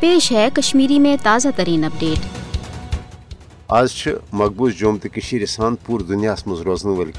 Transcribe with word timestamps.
پیش 0.00 0.32
ہے 0.32 0.48
کشمیری 0.54 0.98
میں 0.98 1.16
تازہ 1.22 1.48
ترین 1.56 1.84
اپڈیٹ۔ 1.84 2.18
آج 3.68 4.08
مقبوض 4.32 4.72
جوم 4.74 4.96
تو 4.96 5.46
سان 5.46 5.74
پور 5.86 6.00
دنیا 6.00 6.34
مز 6.46 6.60
روزن 6.60 6.88
ول 6.88 7.10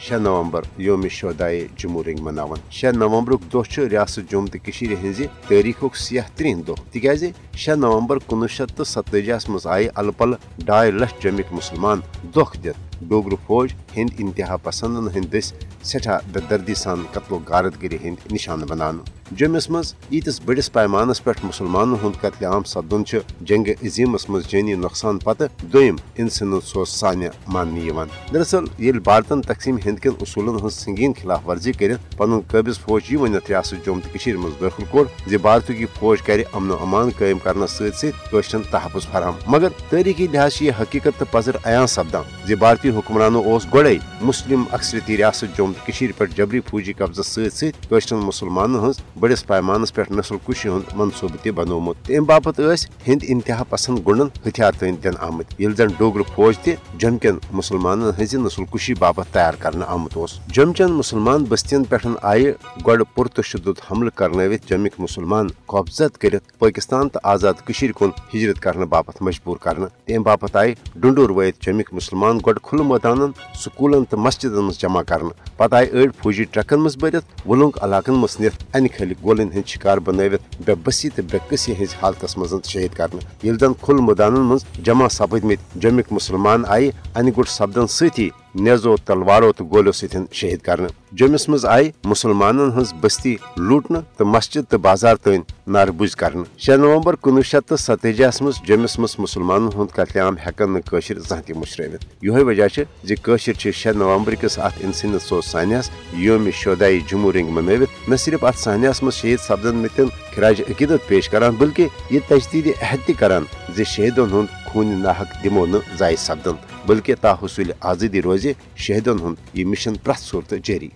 شے 0.00 0.18
نومبر 0.18 0.62
یوم 0.78 1.08
شہدائے 1.08 1.66
جمہورنگ 1.76 2.22
مناون 2.22 2.58
شے 2.70 2.92
نومبر 2.92 3.32
دہ 3.54 3.80
ریاست 3.90 4.30
جوم 4.30 4.46
تو 4.46 4.58
ہز 5.02 5.20
تاریخ 5.48 5.84
سیاح 5.94 6.28
ترین 6.34 6.62
دہ 6.68 6.74
تاز 6.92 7.24
شے 7.54 7.74
نومبر 7.74 8.18
کنوہ 8.18 8.46
شیت 8.46 8.76
تو 8.76 8.84
ستتجیس 8.84 9.48
مز 9.48 9.66
آئی 9.66 9.88
ال 9.94 10.10
پل 10.10 10.32
ڈائی 10.58 10.90
لچھ 10.90 11.14
جمک 11.22 11.52
مسلمان 11.52 12.00
دکھ 12.36 12.58
دت 12.64 12.89
ڈوگر 13.08 13.34
فوج 13.46 13.72
ہند 13.96 14.10
انتہا 14.18 14.56
پسندن 14.56 15.08
ہند 15.16 15.34
دس 15.34 15.52
سٹھا 15.84 16.18
بے 16.32 16.40
دردی 16.50 16.74
سان 16.74 17.02
قتل 17.12 17.34
و 17.34 17.38
غارتگری 17.48 17.98
ہند 18.04 18.32
نشانہ 18.32 18.64
بنان۔ 18.64 18.98
جمس 19.38 19.68
مز 19.70 19.92
یتس 20.12 20.40
بڑس 20.44 20.72
پیمانس 20.72 21.22
پہ 21.24 21.30
مسلمانوں 21.42 21.96
ہند 22.02 22.20
قتل 22.20 22.44
عام 22.44 22.62
سپدن 22.62 23.02
جنگ 23.48 23.68
عظیمس 23.84 24.28
مز 24.30 24.46
جانی 24.50 24.74
نقصان 24.74 25.18
پتہ 25.18 25.44
دم 25.72 25.96
انسن 26.18 26.60
سوز 26.64 26.88
سانہ 26.88 27.28
ماننے 27.48 27.90
دراصل 28.34 28.64
یل 28.78 28.98
بھارتن 28.98 29.42
تقسیم 29.42 29.76
ہند 29.86 29.98
کن 29.98 30.10
اصولن 30.20 30.66
ہز 30.66 30.74
سنگین 30.74 31.12
خلاف 31.22 31.48
ورزی 31.48 31.72
کرت 31.72 32.16
پن 32.16 32.38
قابض 32.40 32.78
فوج 32.78 33.12
یہ 33.12 33.18
ونت 33.18 33.48
ریاست 33.48 33.86
جوم 33.86 34.00
تو 34.00 34.38
مز 34.38 34.60
داخل 34.60 34.84
کور 34.90 35.06
زی 35.26 35.36
بھارت 35.36 35.66
کی 35.66 35.86
فوج 35.98 36.22
کر 36.22 36.40
امن 36.52 36.70
و 36.70 36.76
امان 36.82 37.10
قائم 37.18 37.38
کرنے 37.38 37.66
ست 37.66 37.96
ستن 37.96 38.62
تحفظ 38.70 39.06
فراہم۔ 39.06 39.38
مگر 39.46 39.68
تاریخی 39.88 40.26
لحاظ 40.32 40.62
یہ 40.62 40.72
حقیقت 40.80 41.18
تو 41.18 41.24
پذر 41.30 41.56
عیاں 41.64 41.86
سپدان۔ 41.86 42.22
زی 42.46 42.54
بھارتی 42.54 42.89
جی 42.90 42.96
حکمرانوں 42.96 43.42
اس 43.46 43.66
گوڑے 43.72 43.96
مسلم 44.20 44.62
اکثریتی 44.72 45.16
ریاست 45.16 45.56
جوم 45.56 45.72
پہ 46.18 46.24
جبری 46.36 46.60
فوجی 46.60 46.92
قبضہ 46.92 47.22
ست 47.22 47.86
ستن 47.90 48.16
مسلمانوں 48.16 48.80
ہز 48.84 49.00
بڑس 49.20 49.46
پیمانس 49.46 49.92
پہ 49.94 50.02
نسل 50.10 50.36
کشی 50.46 50.68
ہند 50.68 50.94
منصوبہ 50.96 51.42
تہ 51.44 51.50
بنومت 51.50 52.10
ام 52.18 52.24
باپت 52.24 52.60
ہند 53.08 53.24
انتہا 53.28 53.62
پسند 53.68 53.98
گنڈن 54.08 54.28
ہتھیار 54.46 54.72
تین 54.80 54.96
دن 55.04 55.16
آمت 55.20 55.54
یل 55.58 55.74
زن 55.74 55.92
ڈوگر 55.98 56.22
فوج 56.34 56.58
تہ 56.58 56.98
جم 56.98 57.18
کن 57.18 57.38
مسلمان 57.52 58.02
ہز 58.20 58.34
نسل 58.36 58.64
کشی 58.72 58.94
باپت 58.98 59.32
تیار 59.32 59.54
کرنے 59.58 59.84
آمت 59.88 60.16
اس 60.16 60.38
جم 60.48 60.72
چن 60.72 60.92
مسلمان 60.92 61.44
بستین 61.44 61.84
پہ 61.84 61.96
آئی 62.22 62.50
گڈ 62.86 63.02
پرتشدد 63.14 63.80
حملہ 63.90 64.10
کرنوت 64.14 64.68
جمک 64.68 65.00
مسلمان 65.00 65.46
قبضت 65.66 66.18
کرت 66.18 66.58
پاکستان 66.58 67.08
تو 67.08 67.18
آزاد 67.24 67.66
کشیر 67.66 67.92
کن 67.92 68.10
ہجرت 68.34 68.60
کرنے 68.60 68.84
باپت 68.86 69.22
مجبور 69.22 69.56
کرنے 69.56 69.86
تم 70.06 70.22
باپت 70.22 70.56
آئی 70.56 70.74
ڈنڈور 70.94 71.30
ویت 71.30 71.60
جمک 71.60 71.92
مسلمان 71.92 72.38
گڈ 72.46 72.58
کھل 72.62 72.79
میدان 72.84 73.30
سکولن 73.58 74.04
تو 74.10 74.16
مسجدن 74.16 74.64
مز 74.64 74.78
جمع 74.78 75.02
کرنے 75.02 75.30
پتہ 75.56 75.74
آئی 75.74 75.88
اڑ 75.92 76.06
فوجی 76.22 76.44
ٹرکن 76.44 76.80
مز 76.80 76.96
برت 77.00 77.46
ولنگ 77.46 77.78
علاقن 77.82 78.14
مز 78.14 78.36
نت 78.40 78.76
ان 78.76 78.88
کھل 78.88 79.12
گولن 79.24 79.52
ہند 79.54 79.68
شکار 79.68 79.98
بنوت 79.98 80.56
بے 80.66 80.74
بسی 80.84 81.08
تو 81.08 81.22
بے 81.32 81.38
قسی 81.48 81.72
ہز 81.82 81.94
حالت 82.02 82.38
مز 82.38 82.54
شہید 82.68 82.94
کرنے 82.94 83.46
یل 83.46 83.58
زن 83.58 83.72
کھل 83.82 84.00
میدانن 84.06 84.46
مز 84.48 84.64
جمع 84.84 85.08
سپدمت 85.10 85.74
جمک 85.82 86.12
مسلمان 86.12 86.64
آئی 86.68 86.90
ان 87.14 87.30
گٹ 87.38 87.48
سپدن 87.48 87.86
ستی 87.86 88.28
نیزو 88.54 88.96
تلوارو 89.06 89.52
تو 89.52 89.64
گولو 89.64 89.92
ستن 89.92 90.24
شہید 90.32 90.60
کرنے 90.62 90.86
جمس 91.16 91.48
مز 91.48 91.64
آئی 91.66 91.90
مسلمانن 92.04 92.70
ہز 92.78 92.92
بستی 93.00 93.34
لوٹنے 93.56 93.98
تو 94.16 94.24
مسجد 94.24 94.70
تو 94.70 94.78
بازار 94.78 95.16
تین 95.24 95.42
نار 95.72 95.88
بج 95.98 96.16
کرنے 96.16 96.42
شے 96.64 96.76
نومبر 96.76 97.14
کنوہ 97.22 97.42
شیت 97.50 97.68
تو 97.68 97.76
ستجیس 97.76 98.40
مز 98.42 98.60
جمس 98.68 98.98
مز 98.98 99.14
مسلمانن 99.18 99.68
ہند 99.76 99.94
قتل 99.94 100.18
عام 100.20 100.36
ہیکن 100.46 100.72
نشر 100.74 101.18
زان 101.28 101.42
تہ 101.46 101.58
مشروت 101.58 102.24
یہ 102.24 102.44
وجہ 102.46 102.66
زشر 103.04 103.70
شے 103.70 103.92
نومبر 103.96 104.34
کس 104.40 104.58
ات 104.58 104.72
انسانیت 104.80 105.22
سوز 105.22 105.44
سانیس 105.50 105.90
یوم 106.12 106.50
شہدائی 106.62 107.00
جمہورنگ 107.10 107.50
منوت 107.54 108.08
نہ 108.08 108.16
صرف 108.16 108.44
ات 108.44 108.58
سانیس 108.58 109.02
مز 109.02 109.14
شہید 109.14 109.40
سپدن 109.40 109.76
متن 109.82 110.08
خراج 110.34 110.60
عقیدت 110.68 111.08
پیش 111.08 111.28
کران، 111.28 111.54
بلکہ 111.58 111.86
یہ 112.10 112.20
تجدید 112.28 112.66
عہد 112.82 113.06
تہ 113.06 113.12
کران 113.18 113.44
زی 113.76 113.84
شہیدن 113.84 114.32
ہند 114.32 114.66
خون 114.66 114.98
ناحق 115.02 115.44
دمو 115.44 115.66
ضائع 115.98 116.16
سپدن۔ 116.18 116.69
بلکہ 116.90 117.14
تا 117.20 117.32
حصول 117.42 117.70
آزادی 117.90 118.22
روز 118.22 118.46
شہیدن 118.84 119.18
ہند 119.22 119.56
یہ 119.58 119.64
مشن 119.64 119.94
پریت 120.04 120.22
صورت 120.30 120.54
جاری۔ 120.64 120.88